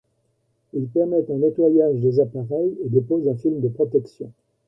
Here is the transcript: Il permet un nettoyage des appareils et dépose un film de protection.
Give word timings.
Il 0.73 0.87
permet 0.87 1.29
un 1.29 1.35
nettoyage 1.37 1.99
des 1.99 2.19
appareils 2.19 2.75
et 2.83 2.89
dépose 2.89 3.27
un 3.29 3.35
film 3.35 3.61
de 3.61 3.67
protection. 3.67 4.31